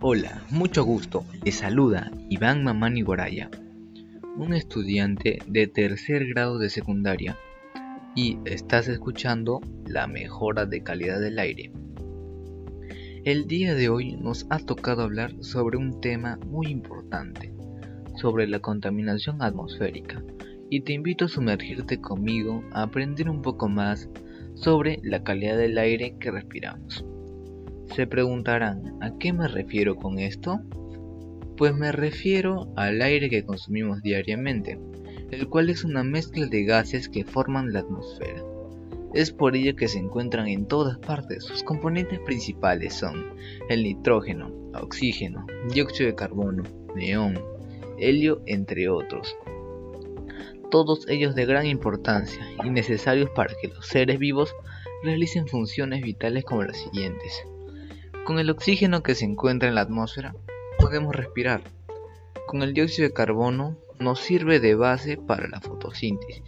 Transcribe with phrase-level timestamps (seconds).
[0.00, 1.24] Hola, mucho gusto.
[1.44, 3.50] Les saluda Iván Mamani Goraya,
[4.36, 7.36] un estudiante de tercer grado de secundaria,
[8.14, 11.72] y estás escuchando la mejora de calidad del aire.
[13.24, 17.52] El día de hoy nos ha tocado hablar sobre un tema muy importante,
[18.14, 20.22] sobre la contaminación atmosférica,
[20.70, 24.08] y te invito a sumergirte conmigo a aprender un poco más
[24.54, 27.04] sobre la calidad del aire que respiramos.
[27.94, 30.60] Se preguntarán, ¿a qué me refiero con esto?
[31.56, 34.78] Pues me refiero al aire que consumimos diariamente,
[35.30, 38.44] el cual es una mezcla de gases que forman la atmósfera.
[39.14, 41.44] Es por ello que se encuentran en todas partes.
[41.44, 43.32] Sus componentes principales son
[43.68, 46.62] el nitrógeno, oxígeno, dióxido de carbono,
[46.94, 47.40] neón,
[47.98, 49.34] helio, entre otros.
[50.70, 54.54] Todos ellos de gran importancia y necesarios para que los seres vivos
[55.02, 57.44] realicen funciones vitales como las siguientes.
[58.28, 60.36] Con el oxígeno que se encuentra en la atmósfera
[60.78, 61.62] podemos respirar.
[62.46, 66.42] Con el dióxido de carbono nos sirve de base para la fotosíntesis.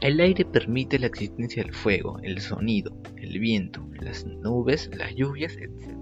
[0.00, 5.56] El aire permite la existencia del fuego, el sonido, el viento, las nubes, las lluvias,
[5.56, 5.98] etc.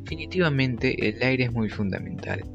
[0.00, 2.46] Definitivamente el aire es muy fundamental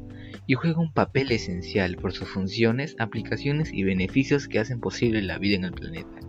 [0.48, 5.38] y juega un papel esencial por sus funciones, aplicaciones y beneficios que hacen posible la
[5.38, 6.29] vida en el planeta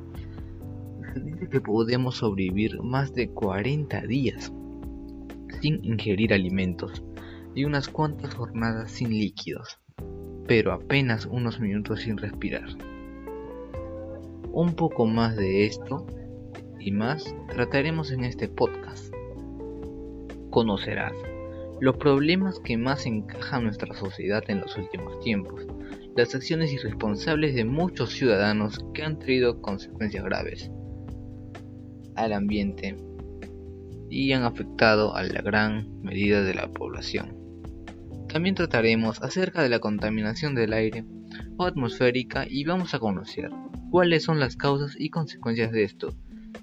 [1.51, 4.53] que podemos sobrevivir más de 40 días
[5.61, 7.03] sin ingerir alimentos
[7.55, 9.79] y unas cuantas jornadas sin líquidos,
[10.47, 12.69] pero apenas unos minutos sin respirar.
[14.53, 16.07] Un poco más de esto
[16.79, 19.13] y más trataremos en este podcast.
[20.51, 21.13] Conocerás
[21.81, 25.67] los problemas que más encajan nuestra sociedad en los últimos tiempos,
[26.17, 30.71] las acciones irresponsables de muchos ciudadanos que han traído consecuencias graves
[32.25, 32.97] al ambiente
[34.09, 37.37] y han afectado a la gran medida de la población.
[38.29, 41.05] También trataremos acerca de la contaminación del aire
[41.57, 43.51] o atmosférica y vamos a conocer
[43.91, 46.15] cuáles son las causas y consecuencias de esto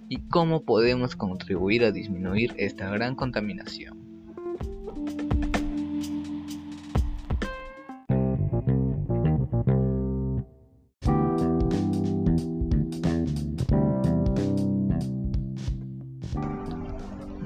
[0.09, 4.06] y cómo podemos contribuir a disminuir esta gran contaminación.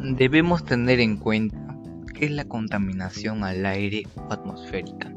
[0.03, 1.77] Debemos tener en cuenta
[2.15, 5.13] que es la contaminación al aire o atmosférica.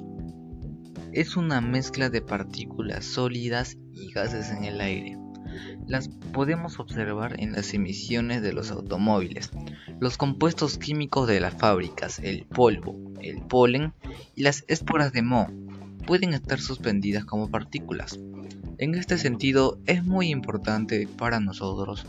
[1.11, 5.17] Es una mezcla de partículas sólidas y gases en el aire.
[5.87, 9.51] Las podemos observar en las emisiones de los automóviles,
[10.01, 13.95] los compuestos químicos de las fábricas, el polvo, el polen
[14.35, 15.49] y las esporas de moho
[16.07, 18.21] pueden estar suspendidas como partículas.
[18.77, 22.07] En este sentido, es muy importante para nosotros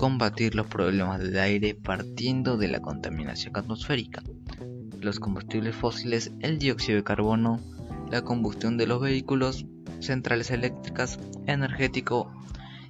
[0.00, 4.22] combatir los problemas del aire partiendo de la contaminación atmosférica,
[4.98, 7.60] los combustibles fósiles, el dióxido de carbono,
[8.10, 9.66] la combustión de los vehículos,
[9.98, 12.32] centrales eléctricas, energético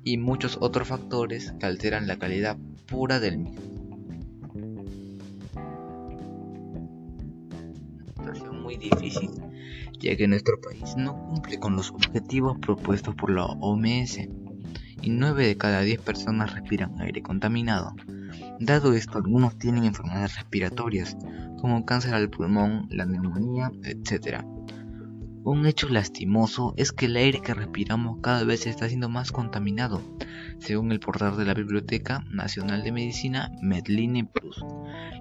[0.04, 2.56] y muchos otros factores que alteran la calidad
[2.86, 3.60] pura del mismo.
[8.18, 9.30] Una situación muy difícil,
[9.98, 14.28] ya que nuestro país no cumple con los objetivos propuestos por la OMS
[15.02, 17.94] y 9 de cada 10 personas respiran aire contaminado.
[18.58, 21.16] Dado esto, algunos tienen enfermedades respiratorias,
[21.60, 24.44] como cáncer al pulmón, la neumonía, etc.
[25.42, 30.02] Un hecho lastimoso es que el aire que respiramos cada vez está siendo más contaminado,
[30.58, 34.62] según el portal de la Biblioteca Nacional de Medicina Medline Plus.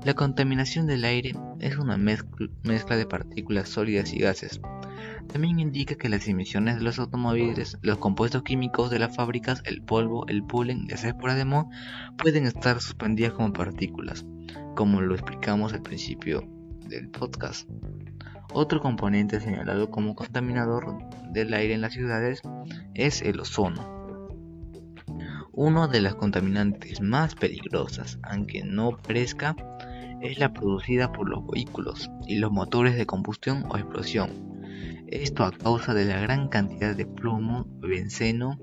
[0.04, 4.60] La contaminación del aire es una mezcla de partículas sólidas y gases,
[5.32, 9.82] también indica que las emisiones de los automóviles, los compuestos químicos de las fábricas, el
[9.82, 11.70] polvo, el polen las esporas de moho
[12.18, 14.26] pueden estar suspendidas como partículas,
[14.76, 16.44] como lo explicamos al principio
[16.88, 17.70] del podcast.
[18.52, 20.98] Otro componente señalado como contaminador
[21.32, 22.42] del aire en las ciudades
[22.96, 24.00] es el ozono.
[25.52, 29.56] Una de las contaminantes más peligrosas, aunque no parezca,
[30.22, 34.49] es la producida por los vehículos y los motores de combustión o explosión,
[35.08, 38.60] esto a causa de la gran cantidad de plomo, benceno,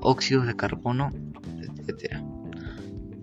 [0.00, 1.10] óxidos de carbono,
[1.60, 2.22] etc.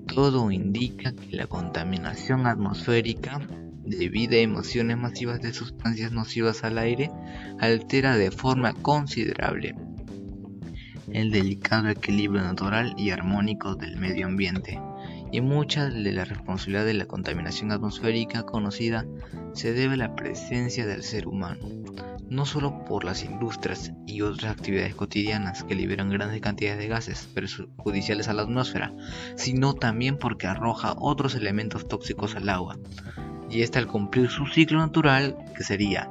[0.07, 3.39] Todo indica que la contaminación atmosférica
[3.86, 7.12] debido a emisiones masivas de sustancias nocivas al aire
[7.60, 9.75] altera de forma considerable
[11.12, 14.80] el delicado equilibrio natural y armónico del medio ambiente
[15.33, 19.06] y mucha de la responsabilidad de la contaminación atmosférica conocida
[19.53, 21.57] se debe a la presencia del ser humano
[22.30, 27.30] no solo por las industrias y otras actividades cotidianas que liberan grandes cantidades de gases
[27.33, 28.94] perjudiciales a la atmósfera,
[29.35, 32.80] sino también porque arroja otros elementos tóxicos al agua,
[33.51, 36.09] y esta al cumplir su ciclo natural, que sería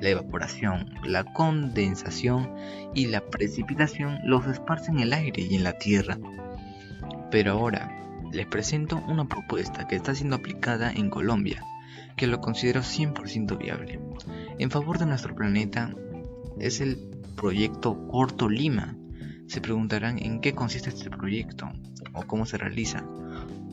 [0.00, 2.52] la evaporación, la condensación
[2.92, 6.18] y la precipitación, los esparce en el aire y en la tierra.
[7.30, 8.02] Pero ahora
[8.32, 11.62] les presento una propuesta que está siendo aplicada en Colombia,
[12.16, 14.00] que lo considero 100% viable.
[14.58, 15.94] En favor de nuestro planeta
[16.58, 16.98] es el
[17.36, 18.96] proyecto Corto Lima.
[19.46, 21.68] Se preguntarán en qué consiste este proyecto
[22.14, 23.04] o cómo se realiza.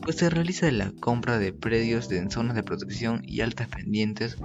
[0.02, 4.36] Pues se realiza la compra de predios en zonas de protección y altas pendientes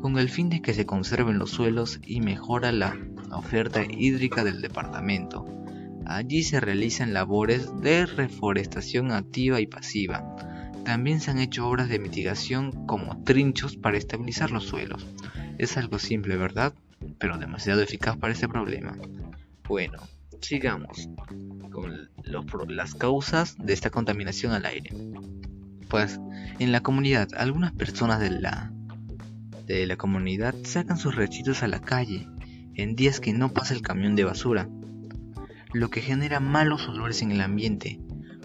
[0.00, 2.96] con el fin de que se conserven los suelos y mejora la
[3.30, 5.63] oferta hídrica del departamento
[6.06, 10.36] Allí se realizan labores de reforestación activa y pasiva.
[10.84, 15.06] También se han hecho obras de mitigación como trinchos para estabilizar los suelos.
[15.56, 16.74] Es algo simple, ¿verdad?
[17.18, 18.98] Pero demasiado eficaz para este problema.
[19.66, 19.98] Bueno,
[20.42, 21.08] sigamos
[21.70, 22.10] con
[22.68, 24.90] las causas de esta contaminación al aire.
[25.88, 26.20] Pues
[26.58, 28.70] en la comunidad, algunas personas de la,
[29.66, 32.28] de la comunidad sacan sus residuos a la calle
[32.74, 34.68] en días que no pasa el camión de basura
[35.74, 37.98] lo que genera malos olores en el ambiente.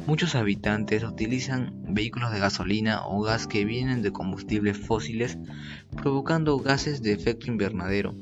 [0.07, 5.37] Muchos habitantes utilizan vehículos de gasolina o gas que vienen de combustibles fósiles,
[5.95, 8.15] provocando gases de efecto invernadero,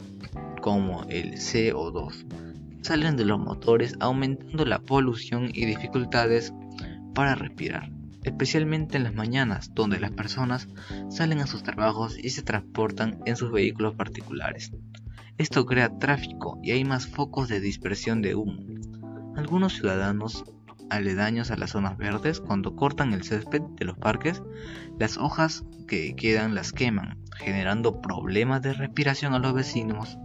[0.61, 2.25] como el CO2.
[2.81, 6.53] Salen de los motores aumentando la polución y dificultades
[7.15, 7.89] para respirar,
[8.23, 10.67] especialmente en las mañanas, donde las personas
[11.09, 14.73] salen a sus trabajos y se transportan en sus vehículos particulares.
[15.37, 18.57] Esto crea tráfico y hay más focos de dispersión de humo.
[19.37, 20.43] Algunos ciudadanos
[20.89, 24.41] aledaños a las zonas verdes, cuando cortan el césped de los parques,
[24.97, 30.17] las hojas que quedan las queman, generando problemas de respiración a los vecinos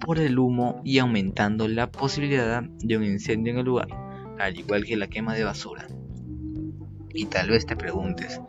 [0.00, 3.88] por el humo y aumentando la posibilidad de un incendio en el lugar,
[4.38, 5.86] al igual que la quema de basura.
[7.12, 8.40] Y tal vez te preguntes,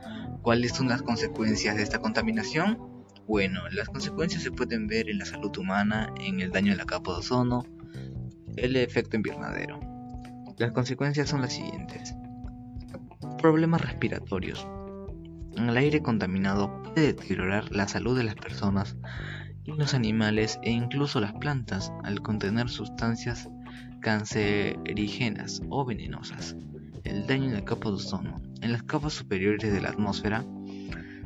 [0.41, 2.77] ¿cuáles son las consecuencias de esta contaminación?
[3.27, 6.85] Bueno, las consecuencias se pueden ver en la salud humana, en el daño a la
[6.85, 7.65] capa de ozono,
[8.55, 9.94] el efecto invernadero.
[10.57, 12.15] Las consecuencias son las siguientes.
[13.41, 14.65] Problemas respiratorios.
[15.57, 18.95] El aire contaminado puede deteriorar la salud de las personas
[19.65, 23.49] y los animales e incluso las plantas al contener sustancias
[23.99, 26.55] cancerígenas o venenosas.
[27.03, 28.41] El daño en la capa de ozono.
[28.61, 30.45] En las capas superiores de la atmósfera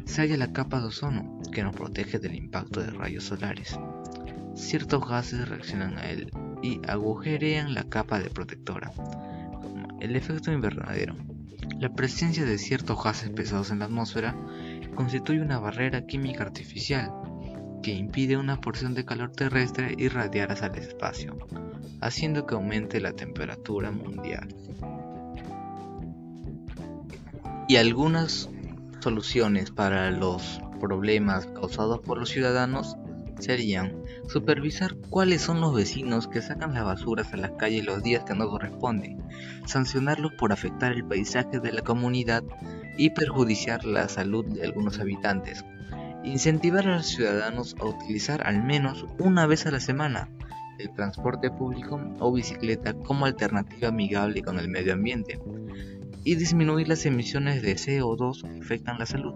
[0.06, 3.80] se halla la capa de ozono que nos protege del impacto de rayos solares.
[4.56, 8.92] Ciertos gases reaccionan a él y agujerean la capa de protectora,
[10.00, 11.16] el efecto invernadero.
[11.80, 14.36] La presencia de ciertos gases pesados en la atmósfera
[14.96, 17.12] constituye una barrera química artificial
[17.82, 21.38] que impide una porción de calor terrestre irradiar hacia el espacio,
[22.02, 24.54] haciendo que aumente la temperatura mundial.
[27.68, 28.50] Y algunas
[29.00, 32.98] soluciones para los problemas causados por los ciudadanos
[33.40, 38.24] serían supervisar cuáles son los vecinos que sacan las basuras a las calles los días
[38.24, 39.24] que no corresponden,
[39.66, 42.44] sancionarlos por afectar el paisaje de la comunidad
[42.98, 45.64] y perjudiciar la salud de algunos habitantes,
[46.24, 50.30] incentivar a los ciudadanos a utilizar al menos una vez a la semana
[50.78, 55.40] el transporte público o bicicleta como alternativa amigable con el medio ambiente
[56.24, 59.34] y disminuir las emisiones de CO2 que afectan la salud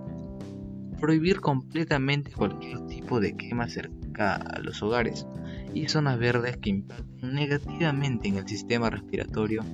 [1.04, 5.28] prohibir completamente cualquier tipo de quema cerca a los hogares
[5.74, 9.66] y zonas verdes que impactan negativamente en el sistema respiratorio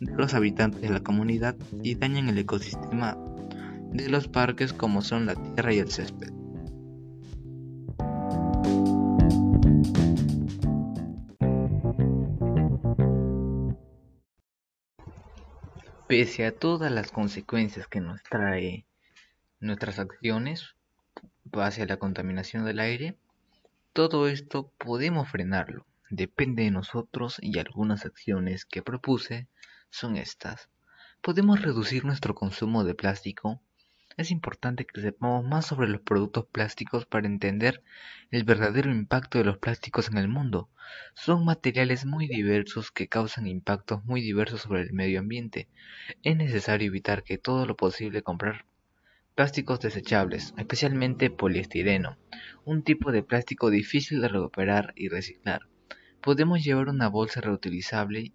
[0.00, 3.16] de los habitantes de la comunidad y dañan el ecosistema
[3.92, 6.32] de los parques como son la tierra y el césped.
[16.08, 18.84] Pese a todas las consecuencias que nos trae
[19.62, 20.74] nuestras acciones
[21.52, 23.16] hacia la contaminación del aire,
[23.92, 25.86] todo esto podemos frenarlo.
[26.10, 29.46] Depende de nosotros y algunas acciones que propuse
[29.88, 30.68] son estas.
[31.20, 33.62] Podemos reducir nuestro consumo de plástico.
[34.16, 37.84] Es importante que sepamos más sobre los productos plásticos para entender
[38.32, 40.70] el verdadero impacto de los plásticos en el mundo.
[41.14, 45.68] Son materiales muy diversos que causan impactos muy diversos sobre el medio ambiente.
[46.24, 48.64] Es necesario evitar que todo lo posible comprar
[49.34, 52.18] Plásticos desechables, especialmente poliestireno,
[52.66, 55.62] un tipo de plástico difícil de recuperar y reciclar.
[56.20, 58.34] Podemos llevar una bolsa reutilizable,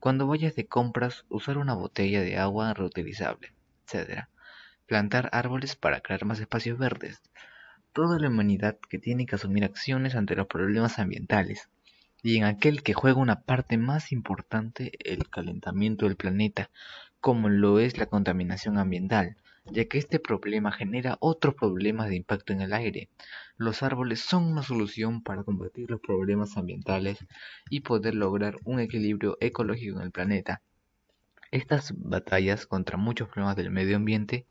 [0.00, 3.54] cuando vayas de compras usar una botella de agua reutilizable,
[3.86, 4.24] etc.
[4.86, 7.22] Plantar árboles para crear más espacios verdes.
[7.92, 11.70] toda la humanidad que tiene que asumir acciones ante los problemas ambientales,
[12.24, 16.70] y en aquel que juega una parte más importante el calentamiento del planeta,
[17.20, 19.36] como lo es la contaminación ambiental,
[19.66, 23.08] ya que este problema genera otros problemas de impacto en el aire.
[23.56, 27.18] Los árboles son una solución para combatir los problemas ambientales
[27.70, 30.62] y poder lograr un equilibrio ecológico en el planeta.
[31.50, 34.44] Estas batallas contra muchos problemas del medio ambiente,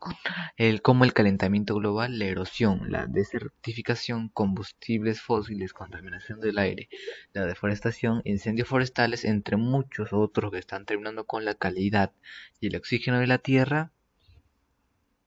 [0.80, 6.88] como el calentamiento global, la erosión, la desertificación, combustibles fósiles, contaminación del aire,
[7.34, 12.12] la deforestación, incendios forestales, entre muchos otros que están terminando con la calidad
[12.58, 13.92] y el oxígeno de la tierra,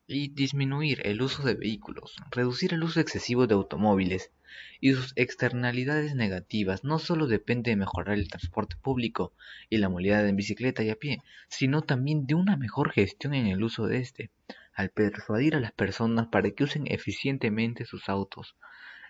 [0.08, 4.32] y disminuir el uso de vehículos, reducir el uso excesivo de automóviles
[4.80, 6.86] y sus externalidades negativas.
[6.86, 9.34] No solo depende de mejorar el transporte público
[9.70, 13.48] y la movilidad en bicicleta y a pie, sino también de una mejor gestión en
[13.48, 14.32] el uso de este,
[14.74, 18.56] al persuadir a las personas para que usen eficientemente sus autos,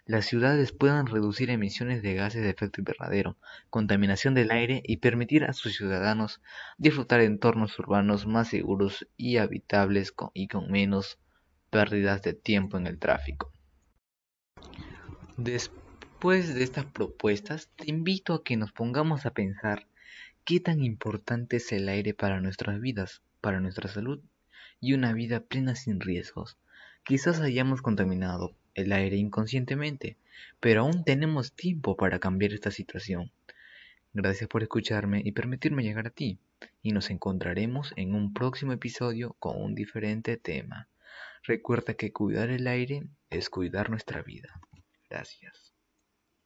[0.08, 3.36] las ciudades puedan reducir emisiones de gases de efecto invernadero,
[3.70, 6.42] contaminación del aire y permitir a sus ciudadanos
[6.78, 11.20] disfrutar entornos urbanos más seguros y habitables y con menos
[11.70, 13.52] pérdidas de tiempo en el tráfico.
[15.36, 19.88] Después de estas propuestas, te invito a que nos pongamos a pensar
[20.46, 24.22] qué tan importante es el aire para nuestras vidas, para nuestra salud
[24.80, 26.58] y una vida plena sin riesgos.
[27.04, 30.16] Quizás hayamos contaminado el aire inconscientemente,
[30.60, 33.32] pero aún tenemos tiempo para cambiar esta situación.
[34.14, 36.40] Gracias por escucharme y permitirme llegar a ti,
[36.82, 40.88] y nos encontraremos en un próximo episodio con un diferente tema.
[41.44, 44.62] Recuerda que cuidar el aire es cuidar nuestra vida.
[45.10, 45.67] Gracias.